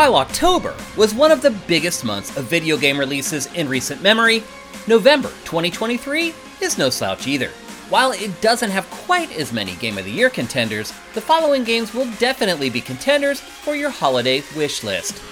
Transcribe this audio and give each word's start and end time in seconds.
While 0.00 0.16
October 0.16 0.74
was 0.96 1.12
one 1.12 1.30
of 1.30 1.42
the 1.42 1.50
biggest 1.50 2.06
months 2.06 2.34
of 2.38 2.44
video 2.46 2.78
game 2.78 2.98
releases 2.98 3.52
in 3.52 3.68
recent 3.68 4.00
memory, 4.00 4.42
November 4.86 5.28
2023 5.44 6.32
is 6.62 6.78
no 6.78 6.88
slouch 6.88 7.26
either. 7.26 7.50
While 7.90 8.12
it 8.12 8.40
doesn't 8.40 8.70
have 8.70 8.88
quite 8.88 9.30
as 9.36 9.52
many 9.52 9.76
Game 9.76 9.98
of 9.98 10.06
the 10.06 10.10
Year 10.10 10.30
contenders, 10.30 10.94
the 11.12 11.20
following 11.20 11.64
games 11.64 11.92
will 11.92 12.10
definitely 12.12 12.70
be 12.70 12.80
contenders 12.80 13.40
for 13.40 13.76
your 13.76 13.90
holiday 13.90 14.42
wish 14.56 14.82
list. 14.82 15.22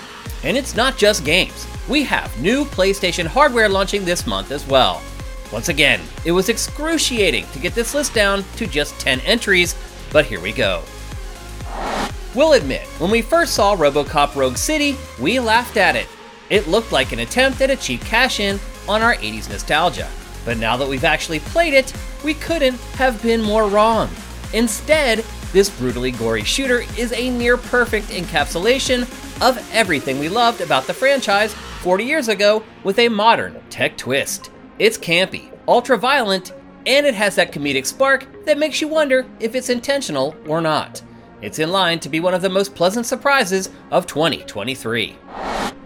And 0.44 0.54
it's 0.54 0.76
not 0.76 0.98
just 0.98 1.24
games. 1.24 1.66
We 1.88 2.02
have 2.02 2.38
new 2.38 2.66
PlayStation 2.66 3.24
hardware 3.24 3.70
launching 3.70 4.04
this 4.04 4.26
month 4.26 4.50
as 4.50 4.66
well. 4.66 5.00
Once 5.50 5.70
again, 5.70 6.02
it 6.26 6.32
was 6.32 6.50
excruciating 6.50 7.46
to 7.54 7.58
get 7.58 7.74
this 7.74 7.94
list 7.94 8.12
down 8.12 8.44
to 8.56 8.66
just 8.66 9.00
10 9.00 9.20
entries, 9.20 9.74
but 10.12 10.26
here 10.26 10.42
we 10.42 10.52
go. 10.52 10.82
We'll 12.34 12.52
admit, 12.52 12.82
when 12.98 13.10
we 13.10 13.22
first 13.22 13.54
saw 13.54 13.74
Robocop 13.74 14.34
Rogue 14.34 14.56
City, 14.56 14.96
we 15.18 15.40
laughed 15.40 15.76
at 15.76 15.96
it. 15.96 16.06
It 16.50 16.68
looked 16.68 16.92
like 16.92 17.12
an 17.12 17.20
attempt 17.20 17.60
at 17.62 17.70
a 17.70 17.76
cheap 17.76 18.02
cash 18.02 18.38
in 18.38 18.60
on 18.86 19.02
our 19.02 19.14
80s 19.14 19.48
nostalgia. 19.48 20.08
But 20.44 20.58
now 20.58 20.76
that 20.76 20.88
we've 20.88 21.04
actually 21.04 21.40
played 21.40 21.74
it, 21.74 21.92
we 22.24 22.34
couldn't 22.34 22.78
have 22.96 23.22
been 23.22 23.40
more 23.40 23.68
wrong. 23.68 24.10
Instead, 24.52 25.24
this 25.52 25.70
brutally 25.70 26.10
gory 26.10 26.44
shooter 26.44 26.84
is 26.98 27.12
a 27.12 27.30
near 27.30 27.56
perfect 27.56 28.08
encapsulation 28.08 29.02
of 29.40 29.70
everything 29.72 30.18
we 30.18 30.28
loved 30.28 30.60
about 30.60 30.86
the 30.86 30.94
franchise 30.94 31.54
40 31.80 32.04
years 32.04 32.28
ago 32.28 32.62
with 32.84 32.98
a 32.98 33.08
modern 33.08 33.58
tech 33.70 33.96
twist. 33.96 34.50
It's 34.78 34.98
campy, 34.98 35.50
ultra 35.66 35.96
violent, 35.96 36.52
and 36.86 37.06
it 37.06 37.14
has 37.14 37.34
that 37.36 37.52
comedic 37.52 37.86
spark 37.86 38.26
that 38.44 38.58
makes 38.58 38.80
you 38.80 38.88
wonder 38.88 39.26
if 39.40 39.54
it's 39.54 39.70
intentional 39.70 40.36
or 40.46 40.60
not. 40.60 41.02
It's 41.40 41.60
in 41.60 41.70
line 41.70 42.00
to 42.00 42.08
be 42.08 42.18
one 42.18 42.34
of 42.34 42.42
the 42.42 42.48
most 42.48 42.74
pleasant 42.74 43.06
surprises 43.06 43.70
of 43.92 44.06
2023. 44.06 45.12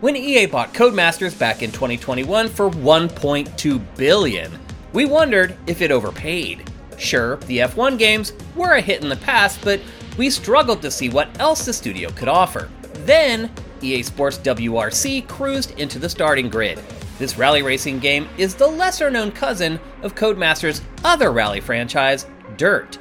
When 0.01 0.17
EA 0.17 0.47
bought 0.47 0.73
Codemasters 0.73 1.39
back 1.39 1.63
in 1.63 1.71
2021 1.71 2.49
for 2.49 2.71
1.2 2.71 3.97
billion, 3.97 4.59
we 4.95 5.05
wondered 5.05 5.57
if 5.67 5.83
it 5.83 5.91
overpaid. 5.91 6.71
Sure, 6.97 7.37
the 7.37 7.59
F1 7.59 7.99
games 7.99 8.33
were 8.57 8.77
a 8.77 8.81
hit 8.81 9.03
in 9.03 9.11
the 9.11 9.17
past, 9.17 9.61
but 9.63 9.81
we 10.17 10.31
struggled 10.31 10.81
to 10.83 10.91
see 10.91 11.11
what 11.11 11.29
else 11.39 11.67
the 11.67 11.73
studio 11.73 12.11
could 12.11 12.29
offer. 12.29 12.71
Then, 13.05 13.51
EA 13.83 14.03
Sports 14.03 14.39
WRC 14.39 15.29
cruised 15.29 15.79
into 15.79 15.99
the 15.99 16.09
starting 16.09 16.49
grid. 16.49 16.81
This 17.19 17.37
rally 17.37 17.63
racing 17.63 17.99
game 17.99 18.27
is 18.39 18.55
the 18.55 18.67
lesser 18.67 19.11
known 19.11 19.31
cousin 19.31 19.79
of 20.03 20.15
Codemasters' 20.15 20.81
other 21.05 21.31
rally 21.31 21.61
franchise, 21.61 22.27
Dirt. 22.57 22.99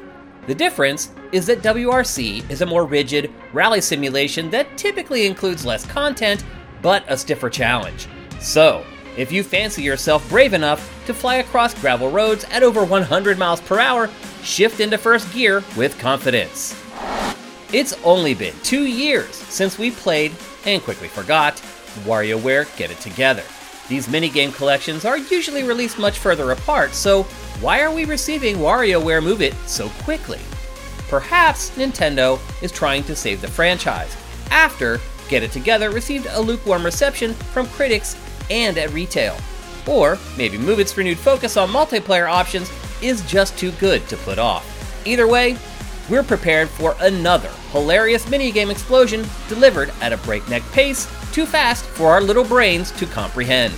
The 0.47 0.55
difference 0.55 1.11
is 1.31 1.45
that 1.45 1.61
WRC 1.61 2.49
is 2.49 2.61
a 2.61 2.65
more 2.65 2.85
rigid 2.85 3.31
rally 3.53 3.81
simulation 3.81 4.49
that 4.49 4.77
typically 4.77 5.25
includes 5.25 5.65
less 5.65 5.85
content 5.85 6.43
but 6.81 7.03
a 7.07 7.17
stiffer 7.17 7.49
challenge. 7.49 8.07
So, 8.39 8.83
if 9.17 9.31
you 9.31 9.43
fancy 9.43 9.83
yourself 9.83 10.27
brave 10.29 10.53
enough 10.53 10.79
to 11.05 11.13
fly 11.13 11.35
across 11.35 11.79
gravel 11.79 12.09
roads 12.09 12.45
at 12.45 12.63
over 12.63 12.83
100 12.83 13.37
miles 13.37 13.61
per 13.61 13.79
hour, 13.79 14.09
shift 14.41 14.79
into 14.79 14.97
first 14.97 15.31
gear 15.33 15.63
with 15.75 15.99
confidence. 15.99 16.75
It's 17.73 17.93
only 18.03 18.33
been 18.33 18.55
two 18.63 18.85
years 18.85 19.33
since 19.35 19.77
we 19.77 19.91
played, 19.91 20.31
and 20.65 20.81
quickly 20.81 21.07
forgot, 21.07 21.55
WarioWare 22.03 22.75
Get 22.77 22.91
It 22.91 22.99
Together. 22.99 23.43
These 23.89 24.07
minigame 24.07 24.53
collections 24.53 25.03
are 25.05 25.17
usually 25.17 25.63
released 25.63 25.99
much 25.99 26.17
further 26.17 26.51
apart, 26.51 26.93
so 26.93 27.23
why 27.59 27.81
are 27.81 27.93
we 27.93 28.05
receiving 28.05 28.57
WarioWare 28.57 29.23
Move 29.23 29.41
It 29.41 29.53
so 29.67 29.89
quickly? 30.03 30.39
Perhaps 31.11 31.71
Nintendo 31.71 32.39
is 32.63 32.71
trying 32.71 33.03
to 33.03 33.17
save 33.17 33.41
the 33.41 33.47
franchise, 33.49 34.15
after 34.49 34.97
Get 35.27 35.43
It 35.43 35.51
Together 35.51 35.89
received 35.89 36.25
a 36.29 36.39
lukewarm 36.39 36.85
reception 36.85 37.33
from 37.33 37.67
critics 37.67 38.15
and 38.49 38.77
at 38.77 38.93
retail. 38.93 39.35
Or 39.85 40.17
maybe 40.37 40.57
Move 40.57 40.79
It's 40.79 40.95
renewed 40.95 41.17
focus 41.17 41.57
on 41.57 41.67
multiplayer 41.67 42.31
options 42.31 42.71
is 43.01 43.29
just 43.29 43.57
too 43.57 43.71
good 43.73 44.07
to 44.07 44.15
put 44.15 44.39
off. 44.39 44.65
Either 45.05 45.27
way, 45.27 45.57
we're 46.09 46.23
prepared 46.23 46.69
for 46.69 46.95
another 47.01 47.51
hilarious 47.71 48.25
minigame 48.27 48.71
explosion 48.71 49.27
delivered 49.49 49.91
at 49.99 50.13
a 50.13 50.17
breakneck 50.17 50.63
pace, 50.71 51.09
too 51.33 51.45
fast 51.45 51.83
for 51.83 52.07
our 52.07 52.21
little 52.21 52.45
brains 52.45 52.89
to 52.91 53.05
comprehend. 53.05 53.73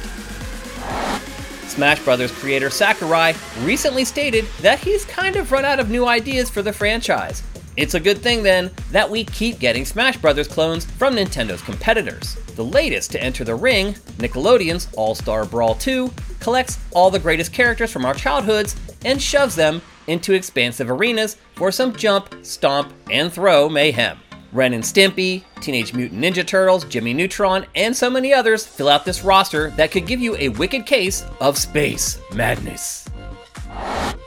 Smash 1.74 2.04
Bros. 2.04 2.32
creator 2.32 2.70
Sakurai 2.70 3.34
recently 3.62 4.06
stated 4.06 4.46
that 4.62 4.78
he's 4.78 5.06
kind 5.06 5.36
of 5.36 5.52
run 5.52 5.66
out 5.66 5.80
of 5.80 5.90
new 5.90 6.06
ideas 6.06 6.48
for 6.48 6.62
the 6.62 6.72
franchise. 6.72 7.42
It's 7.78 7.96
a 7.96 8.00
good 8.00 8.20
thing 8.20 8.44
then 8.44 8.70
that 8.92 9.10
we 9.10 9.24
keep 9.24 9.58
getting 9.58 9.84
Smash 9.84 10.18
Bros. 10.18 10.48
clones 10.48 10.86
from 10.86 11.16
Nintendo's 11.16 11.64
competitors. 11.64 12.36
The 12.56 12.64
latest 12.64 13.12
to 13.14 13.24
enter 13.24 13.44
the 13.44 13.56
ring, 13.56 13.94
Nickelodeon's 14.20 14.88
All 14.96 15.16
Star 15.16 15.46
Brawl 15.46 15.74
2, 15.74 16.14
collects 16.40 16.78
all 16.92 17.10
the 17.10 17.18
greatest 17.18 17.52
characters 17.52 17.92
from 17.92 18.06
our 18.06 18.14
childhoods 18.14 18.76
and 19.04 19.20
shoves 19.20 19.56
them 19.56 19.82
into 20.06 20.34
expansive 20.34 20.92
arenas 20.92 21.38
for 21.56 21.72
some 21.72 21.96
jump, 21.96 22.36
stomp, 22.46 22.94
and 23.10 23.34
throw 23.34 23.68
mayhem. 23.68 24.20
Ren 24.52 24.74
and 24.74 24.84
Stimpy, 24.84 25.44
Teenage 25.64 25.94
Mutant 25.94 26.22
Ninja 26.22 26.46
Turtles, 26.46 26.84
Jimmy 26.86 27.14
Neutron, 27.14 27.66
and 27.74 27.96
so 27.96 28.10
many 28.10 28.34
others 28.34 28.68
fill 28.68 28.90
out 28.90 29.06
this 29.06 29.24
roster 29.24 29.70
that 29.72 29.92
could 29.92 30.06
give 30.06 30.20
you 30.20 30.36
a 30.36 30.50
wicked 30.50 30.86
case 30.86 31.26
of 31.40 31.58
space 31.58 32.20
madness. 32.34 33.10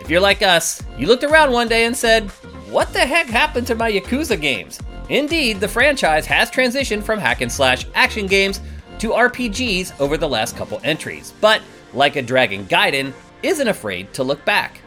If 0.01 0.11
you're 0.11 0.21
like 0.21 0.43
us, 0.43 0.83
you 0.99 1.07
looked 1.07 1.25
around 1.25 1.53
one 1.53 1.69
day 1.69 1.85
and 1.85 1.97
said, 1.97 2.31
What 2.71 2.93
the 2.93 3.01
heck 3.01 3.27
happened 3.27 3.67
to 3.67 3.75
my 3.75 3.93
Yakuza 3.93 4.41
games? 4.41 4.81
Indeed, 5.09 5.61
the 5.61 5.69
franchise 5.69 6.27
has 6.27 6.51
transitioned 6.51 7.05
from 7.05 7.19
hack 7.19 7.41
and 7.41 7.53
slash 7.53 7.87
action 7.95 8.27
games 8.27 8.61
to 8.99 9.11
RPGs 9.11 10.01
over 10.01 10.17
the 10.17 10.29
last 10.29 10.57
couple 10.57 10.81
entries, 10.83 11.33
but 11.41 11.61
like 11.93 12.17
a 12.17 12.23
Dragon 12.23 12.65
Gaiden, 12.67 13.13
isn't 13.43 13.69
afraid 13.69 14.13
to 14.15 14.25
look 14.25 14.45
back. 14.45 14.81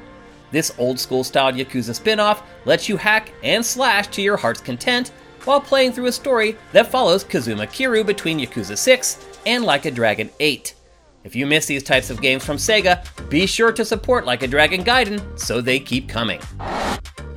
This 0.52 0.74
old 0.78 1.00
school 1.00 1.24
style 1.24 1.52
Yakuza 1.52 1.94
spin 1.94 2.20
off 2.20 2.44
lets 2.66 2.90
you 2.90 2.98
hack 2.98 3.32
and 3.44 3.66
slash 3.66 4.08
to 4.08 4.22
your 4.22 4.38
heart's 4.38 4.62
content 4.62 5.12
while 5.46 5.62
playing 5.62 5.92
through 5.92 6.08
a 6.08 6.12
story 6.12 6.56
that 6.72 6.92
follows 6.92 7.24
Kazuma 7.24 7.68
Kiryu 7.68 8.06
between 8.06 8.40
Yakuza 8.40 8.78
6 8.78 9.26
and 9.46 9.64
Like 9.64 9.86
a 9.86 9.92
Dragon 9.92 10.30
8. 10.40 10.76
If 11.24 11.36
you 11.36 11.46
miss 11.46 11.66
these 11.66 11.84
types 11.84 12.10
of 12.10 12.22
games 12.22 12.46
from 12.46 12.58
Sega, 12.58 13.06
be 13.30 13.46
sure 13.46 13.72
to 13.72 13.84
support 13.84 14.26
Like 14.26 14.44
a 14.44 14.48
Dragon 14.48 14.84
Gaiden 14.84 15.40
so 15.40 15.62
they 15.62 15.80
keep 15.80 16.08
coming. 16.08 16.42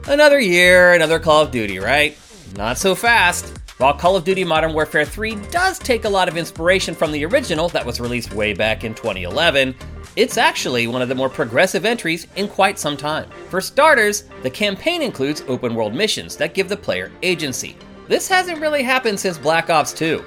Another 0.09 0.41
year, 0.41 0.95
another 0.95 1.19
Call 1.19 1.43
of 1.43 1.51
Duty, 1.51 1.79
right? 1.79 2.17
Not 2.57 2.79
so 2.79 2.95
fast. 2.95 3.59
While 3.79 3.95
Call 3.95 4.17
of 4.17 4.25
Duty 4.25 4.45
Modern 4.45 4.75
Warfare 4.75 5.05
3 5.05 5.34
does 5.51 5.79
take 5.79 6.05
a 6.05 6.09
lot 6.09 6.29
of 6.29 6.37
inspiration 6.37 6.95
from 6.95 7.11
the 7.11 7.25
original 7.25 7.69
that 7.71 7.84
was 7.84 8.01
released 8.01 8.33
way 8.34 8.53
back 8.53 8.84
in 8.84 8.95
2011, 8.95 9.75
it's 10.15 10.37
actually 10.37 10.87
one 10.87 11.03
of 11.03 11.09
the 11.09 11.15
more 11.15 11.31
progressive 11.31 11.84
entries 11.84 12.27
in 12.37 12.47
quite 12.47 12.79
some 12.79 12.97
time. 12.97 13.29
For 13.49 13.61
starters, 13.61 14.25
the 14.43 14.51
campaign 14.51 15.03
includes 15.03 15.43
open 15.49 15.75
world 15.75 15.95
missions 15.95 16.37
that 16.37 16.55
give 16.55 16.69
the 16.69 16.77
player 16.77 17.11
agency, 17.23 17.77
this 18.12 18.28
hasn't 18.28 18.61
really 18.61 18.83
happened 18.83 19.19
since 19.19 19.39
Black 19.39 19.71
Ops 19.71 19.95
2. 19.95 20.23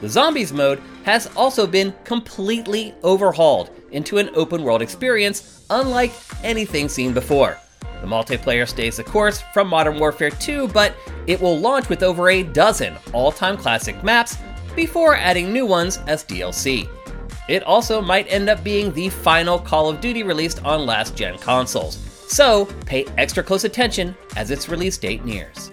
The 0.00 0.08
Zombies 0.08 0.52
mode 0.52 0.82
has 1.04 1.28
also 1.36 1.68
been 1.68 1.94
completely 2.02 2.96
overhauled 3.04 3.70
into 3.92 4.18
an 4.18 4.30
open 4.34 4.64
world 4.64 4.82
experience 4.82 5.64
unlike 5.70 6.12
anything 6.42 6.88
seen 6.88 7.14
before. 7.14 7.56
The 8.00 8.08
multiplayer 8.08 8.66
stays 8.66 8.96
the 8.96 9.04
course 9.04 9.40
from 9.54 9.68
Modern 9.68 10.00
Warfare 10.00 10.30
2, 10.30 10.66
but 10.66 10.96
it 11.28 11.40
will 11.40 11.56
launch 11.56 11.88
with 11.88 12.02
over 12.02 12.28
a 12.28 12.42
dozen 12.42 12.96
all 13.12 13.30
time 13.30 13.56
classic 13.56 14.02
maps 14.02 14.36
before 14.74 15.14
adding 15.14 15.52
new 15.52 15.64
ones 15.64 15.98
as 16.08 16.24
DLC. 16.24 16.88
It 17.48 17.62
also 17.62 18.00
might 18.00 18.26
end 18.28 18.48
up 18.48 18.64
being 18.64 18.92
the 18.92 19.10
final 19.10 19.60
Call 19.60 19.88
of 19.88 20.00
Duty 20.00 20.24
released 20.24 20.64
on 20.64 20.86
last 20.86 21.14
gen 21.14 21.38
consoles, 21.38 21.98
so 22.26 22.64
pay 22.84 23.06
extra 23.16 23.44
close 23.44 23.62
attention 23.62 24.16
as 24.34 24.50
its 24.50 24.68
release 24.68 24.98
date 24.98 25.24
nears. 25.24 25.70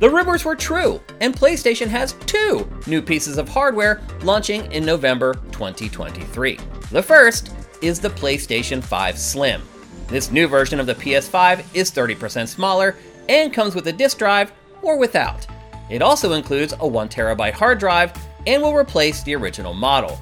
The 0.00 0.08
rumors 0.08 0.46
were 0.46 0.56
true, 0.56 0.98
and 1.20 1.36
PlayStation 1.36 1.86
has 1.88 2.14
two 2.24 2.66
new 2.86 3.02
pieces 3.02 3.36
of 3.36 3.50
hardware 3.50 4.00
launching 4.22 4.72
in 4.72 4.82
November 4.82 5.34
2023. 5.52 6.58
The 6.90 7.02
first 7.02 7.52
is 7.82 8.00
the 8.00 8.08
PlayStation 8.08 8.82
5 8.82 9.18
Slim. 9.18 9.60
This 10.08 10.30
new 10.30 10.48
version 10.48 10.80
of 10.80 10.86
the 10.86 10.94
PS5 10.94 11.62
is 11.74 11.90
30% 11.90 12.48
smaller 12.48 12.96
and 13.28 13.52
comes 13.52 13.74
with 13.74 13.88
a 13.88 13.92
disk 13.92 14.16
drive 14.16 14.52
or 14.80 14.96
without. 14.96 15.46
It 15.90 16.00
also 16.00 16.32
includes 16.32 16.72
a 16.72 16.76
1TB 16.76 17.52
hard 17.52 17.78
drive 17.78 18.14
and 18.46 18.62
will 18.62 18.74
replace 18.74 19.22
the 19.22 19.36
original 19.36 19.74
model. 19.74 20.18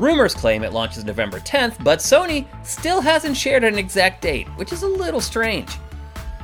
Rumors 0.00 0.34
claim 0.34 0.64
it 0.64 0.72
launches 0.72 1.04
November 1.04 1.38
10th, 1.38 1.84
but 1.84 2.00
Sony 2.00 2.48
still 2.66 3.00
hasn't 3.00 3.36
shared 3.36 3.62
an 3.62 3.78
exact 3.78 4.22
date, 4.22 4.48
which 4.56 4.72
is 4.72 4.82
a 4.82 4.88
little 4.88 5.20
strange. 5.20 5.70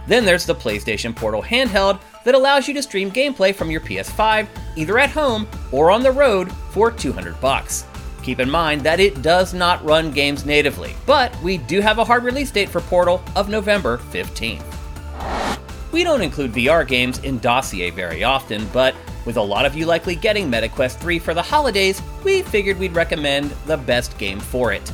Then 0.07 0.25
there's 0.25 0.47
the 0.47 0.55
PlayStation 0.55 1.17
Portal 1.17 1.43
handheld 1.43 2.01
that 2.27 2.35
allows 2.35 2.67
you 2.67 2.75
to 2.75 2.83
stream 2.83 3.09
gameplay 3.09 3.55
from 3.55 3.71
your 3.71 3.81
PS5 3.81 4.49
either 4.75 4.99
at 4.99 5.11
home 5.11 5.47
or 5.71 5.93
on 5.93 6.03
the 6.03 6.11
road 6.11 6.53
for 6.73 6.91
200 6.91 7.41
bucks. 7.41 7.87
Keep 8.25 8.41
in 8.41 8.51
mind 8.51 8.81
that 8.83 8.99
it 8.99 9.23
does 9.23 9.55
not 9.55 9.85
run 9.85 10.11
games 10.11 10.45
natively, 10.45 10.93
but 11.07 11.33
we 11.41 11.57
do 11.57 11.81
have 11.81 11.99
a 11.99 12.05
hard 12.05 12.25
release 12.25 12.51
date 12.51 12.69
for 12.69 12.81
Portal 12.81 13.23
of 13.37 13.49
November 13.49 13.99
15th. 14.11 14.65
We 15.93 16.03
don't 16.03 16.21
include 16.21 16.53
VR 16.53 16.87
games 16.87 17.21
in 17.21 17.39
Dossier 17.39 17.91
very 17.91 18.25
often, 18.25 18.67
but 18.73 18.97
With 19.27 19.37
a 19.37 19.43
lot 19.43 19.67
of 19.67 19.75
you 19.75 19.87
likely 19.87 20.15
getting 20.15 20.49
MetaQuest 20.49 20.99
3 20.99 21.19
for 21.19 21.35
the 21.35 21.43
holidays, 21.43 22.01
we 22.23 22.43
figured 22.43 22.79
we'd 22.79 22.95
recommend 22.95 23.51
the 23.67 23.77
best 23.77 24.17
game 24.19 24.39
for 24.39 24.73
it. 24.73 24.93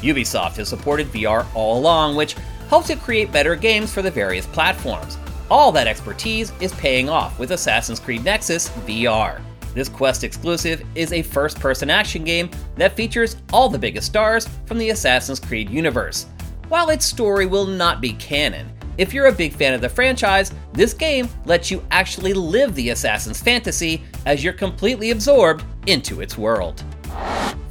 Ubisoft 0.00 0.56
has 0.56 0.70
supported 0.70 1.06
VR 1.08 1.46
all 1.54 1.78
along, 1.78 2.16
which 2.16 2.34
helps 2.70 2.88
it 2.88 3.00
create 3.00 3.30
better 3.30 3.54
games 3.54 3.92
for 3.92 4.00
the 4.00 4.10
various 4.10 4.46
platforms. 4.46 5.18
All 5.54 5.70
that 5.70 5.86
expertise 5.86 6.52
is 6.58 6.72
paying 6.72 7.08
off 7.08 7.38
with 7.38 7.52
Assassin's 7.52 8.00
Creed 8.00 8.24
Nexus 8.24 8.70
VR. 8.88 9.40
This 9.72 9.88
Quest 9.88 10.24
exclusive 10.24 10.82
is 10.96 11.12
a 11.12 11.22
first 11.22 11.60
person 11.60 11.90
action 11.90 12.24
game 12.24 12.50
that 12.74 12.96
features 12.96 13.36
all 13.52 13.68
the 13.68 13.78
biggest 13.78 14.08
stars 14.08 14.48
from 14.66 14.78
the 14.78 14.90
Assassin's 14.90 15.38
Creed 15.38 15.70
universe. 15.70 16.26
While 16.70 16.90
its 16.90 17.06
story 17.06 17.46
will 17.46 17.66
not 17.66 18.00
be 18.00 18.14
canon, 18.14 18.68
if 18.98 19.14
you're 19.14 19.26
a 19.26 19.32
big 19.32 19.52
fan 19.52 19.74
of 19.74 19.80
the 19.80 19.88
franchise, 19.88 20.52
this 20.72 20.92
game 20.92 21.28
lets 21.44 21.70
you 21.70 21.84
actually 21.92 22.32
live 22.32 22.74
the 22.74 22.90
Assassin's 22.90 23.40
fantasy 23.40 24.02
as 24.26 24.42
you're 24.42 24.52
completely 24.52 25.12
absorbed 25.12 25.64
into 25.86 26.20
its 26.20 26.36
world. 26.36 26.82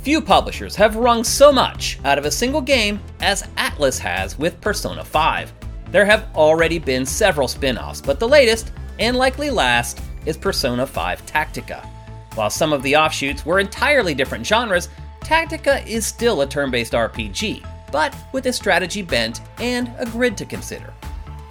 Few 0.03 0.21
publishers 0.21 0.77
have 0.77 0.95
wrung 0.95 1.25
so 1.25 1.51
much 1.51 1.99
out 2.05 2.17
of 2.17 2.23
a 2.23 2.31
single 2.31 2.61
game 2.61 3.01
as 3.19 3.43
Atlus 3.57 3.99
has 3.99 4.39
with 4.39 4.61
Persona 4.61 5.03
5. 5.03 5.62
There 5.93 6.05
have 6.05 6.25
already 6.35 6.79
been 6.79 7.05
several 7.05 7.47
spin 7.47 7.77
offs, 7.77 8.01
but 8.01 8.19
the 8.19 8.27
latest, 8.27 8.71
and 8.97 9.15
likely 9.15 9.51
last, 9.51 10.01
is 10.25 10.35
Persona 10.35 10.87
5 10.87 11.23
Tactica. 11.27 11.85
While 12.33 12.49
some 12.49 12.73
of 12.73 12.81
the 12.81 12.95
offshoots 12.95 13.45
were 13.45 13.59
entirely 13.59 14.15
different 14.15 14.43
genres, 14.43 14.89
Tactica 15.19 15.85
is 15.85 16.03
still 16.03 16.41
a 16.41 16.47
turn 16.47 16.71
based 16.71 16.93
RPG, 16.93 17.63
but 17.91 18.15
with 18.31 18.47
a 18.47 18.53
strategy 18.53 19.03
bent 19.03 19.41
and 19.59 19.91
a 19.99 20.07
grid 20.07 20.35
to 20.37 20.45
consider. 20.45 20.91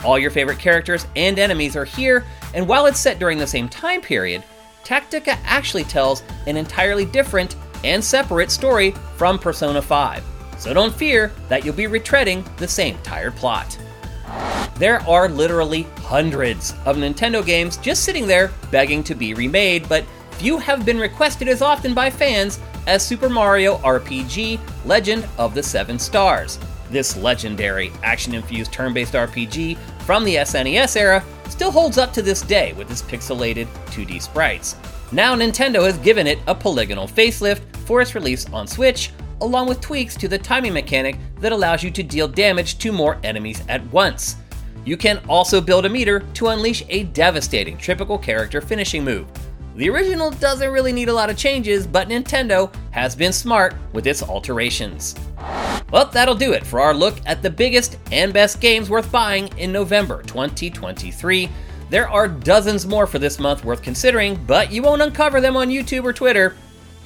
All 0.05 0.19
your 0.19 0.33
favorite 0.33 0.59
characters 0.59 1.07
and 1.15 1.39
enemies 1.39 1.77
are 1.77 1.85
here, 1.85 2.25
and 2.53 2.67
while 2.67 2.87
it's 2.87 2.99
set 2.99 3.21
during 3.21 3.39
the 3.39 3.47
same 3.47 3.69
time 3.69 4.01
period, 4.01 4.43
Tactica 4.83 5.39
actually 5.45 5.85
tells 5.85 6.25
an 6.49 6.57
entirely 6.57 7.05
different 7.05 7.55
and 7.85 8.03
separate 8.03 8.51
story 8.51 8.91
from 9.17 9.39
Persona 9.39 9.81
5. 9.81 10.25
So 10.59 10.75
don't 10.75 10.93
fear 10.93 11.31
that 11.49 11.65
you'll 11.65 11.77
be 11.77 11.85
retreading 11.85 12.45
the 12.57 12.67
same 12.67 12.99
tired 13.05 13.37
plot. 13.37 13.79
There 14.83 15.01
are 15.09 15.29
literally 15.29 15.83
hundreds 15.99 16.75
of 16.87 16.97
Nintendo 16.97 17.47
games 17.47 17.77
just 17.77 18.03
sitting 18.03 18.27
there 18.27 18.51
begging 18.73 19.05
to 19.05 19.15
be 19.15 19.33
remade, 19.33 19.89
but 19.89 20.05
few 20.33 20.59
have 20.59 20.85
been 20.85 20.99
requested 20.99 21.47
as 21.47 21.63
often 21.63 21.95
by 21.95 22.11
fans 22.11 22.59
as 22.89 23.07
Super 23.07 23.29
Mario 23.29 23.77
RPG 23.77 24.59
Legend 24.85 25.25
of 25.39 25.55
the 25.55 25.63
Seven 25.63 26.01
Stars. 26.01 26.59
This 26.91 27.17
legendary 27.17 27.93
action 28.03 28.35
infused 28.35 28.73
turn 28.73 28.93
based 28.93 29.13
RPG 29.13 29.79
from 30.05 30.25
the 30.25 30.35
SNES 30.35 30.97
era 30.97 31.25
still 31.49 31.71
holds 31.71 31.97
up 31.97 32.13
to 32.15 32.21
this 32.21 32.43
day 32.43 32.73
with 32.73 32.91
its 32.91 33.03
pixelated 33.03 33.69
2D 33.93 34.21
sprites. 34.21 34.75
Now, 35.13 35.37
Nintendo 35.37 35.85
has 35.85 35.97
given 35.99 36.27
it 36.27 36.41
a 36.49 36.57
polygonal 36.57 37.07
facelift 37.07 37.61
for 37.87 38.01
its 38.01 38.17
release 38.17 38.53
on 38.53 38.67
Switch, 38.67 39.13
along 39.43 39.69
with 39.69 39.81
tweaks 39.81 40.17
to 40.17 40.27
the 40.27 40.39
timing 40.39 40.73
mechanic 40.73 41.19
that 41.39 41.53
allows 41.53 41.85
you 41.85 41.93
to 41.93 42.03
deal 42.03 42.27
damage 42.27 42.79
to 42.79 42.91
more 42.91 43.21
enemies 43.23 43.63
at 43.69 43.87
once. 43.93 44.35
You 44.85 44.97
can 44.97 45.21
also 45.29 45.61
build 45.61 45.87
a 45.87 45.89
meter 45.89 46.21
to 46.21 46.49
unleash 46.49 46.83
a 46.89 47.05
devastating 47.05 47.79
typical 47.79 48.19
character 48.19 48.61
finishing 48.61 49.05
move. 49.05 49.27
The 49.75 49.89
original 49.89 50.31
doesn't 50.31 50.71
really 50.71 50.93
need 50.93 51.09
a 51.09 51.15
lot 51.15 51.31
of 51.31 51.37
changes, 51.37 51.87
but 51.87 52.09
Nintendo 52.09 52.75
has 52.91 53.17
been 53.17 53.33
smart 53.33 53.75
with 53.95 54.07
its 54.07 54.23
alterations. 54.23 55.15
Well, 55.91 56.07
that'll 56.07 56.35
do 56.35 56.53
it 56.53 56.67
for 56.67 56.81
our 56.81 56.93
look 56.93 57.17
at 57.25 57.43
the 57.43 57.51
biggest 57.51 57.99
and 58.11 58.35
best 58.35 58.61
games 58.61 58.91
worth 58.91 59.11
buying 59.11 59.49
in 59.57 59.73
November 59.73 60.23
2023. 60.25 61.49
There 61.89 62.09
are 62.09 62.29
dozens 62.29 62.87
more 62.87 63.07
for 63.07 63.19
this 63.19 63.39
month 63.39 63.65
worth 63.65 63.83
considering, 63.83 64.43
but 64.47 64.71
you 64.71 64.83
won't 64.83 65.03
uncover 65.03 65.41
them 65.41 65.57
on 65.57 65.69
YouTube 65.69 66.05
or 66.05 66.13
Twitter. 66.13 66.55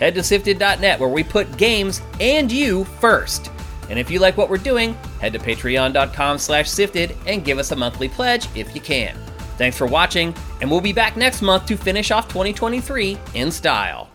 Head 0.01 0.15
to 0.15 0.23
sifted.net 0.23 0.99
where 0.99 1.09
we 1.09 1.23
put 1.23 1.57
games 1.57 2.03
and 2.21 2.51
you 2.51 2.85
first. 2.85 3.51
And 3.89 3.99
if 3.99 4.11
you 4.11 4.19
like 4.19 4.37
what 4.37 4.51
we're 4.51 4.59
doing, 4.59 4.97
Head 5.27 5.33
to 5.33 5.41
patreon.com 5.41 6.39
slash 6.39 6.71
sifted 6.71 7.17
and 7.27 7.45
give 7.45 7.59
us 7.59 7.73
a 7.73 7.77
monthly 7.77 8.09
pledge 8.09 8.47
if 8.55 8.73
you 8.77 8.81
can. 8.81 9.17
Thanks 9.59 9.77
for 9.77 9.85
watching, 9.85 10.33
and 10.61 10.71
we'll 10.71 10.81
be 10.81 10.93
back 10.93 11.17
next 11.17 11.43
month 11.43 11.67
to 11.67 11.77
finish 11.77 12.13
off 12.13 12.29
2023 12.29 13.19
in 13.35 13.51
style. 13.51 14.09